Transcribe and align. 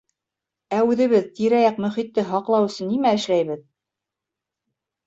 Ә 0.77 0.79
үҙебеҙ 0.93 1.27
тирә-яҡ 1.41 1.77
мөхитте 1.85 2.25
һаҡлау 2.33 2.69
өсөн 2.73 2.91
нимә 2.95 3.13
эшләйбеҙ? 3.21 3.65